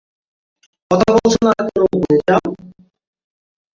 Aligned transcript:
কথা 0.91 1.09
বলছ 1.15 1.35
না 1.45 1.51
কেন 1.57 1.79
নিজাম? 2.03 2.49